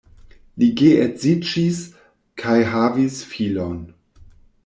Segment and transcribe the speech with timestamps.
[0.61, 1.81] Li geedziĝis
[2.43, 3.79] kaj havis filon.